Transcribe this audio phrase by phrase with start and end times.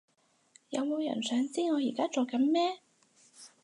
[0.69, 2.79] 有冇人想知我而家做緊咩？